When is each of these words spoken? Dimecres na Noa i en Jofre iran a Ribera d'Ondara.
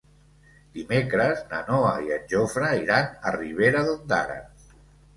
Dimecres 0.77 1.43
na 1.51 1.59
Noa 1.69 1.93
i 2.07 2.11
en 2.17 2.27
Jofre 2.33 2.73
iran 2.83 3.15
a 3.33 3.39
Ribera 3.39 3.89
d'Ondara. 3.93 4.45